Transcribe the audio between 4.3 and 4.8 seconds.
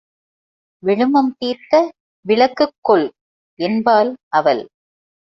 அவள்.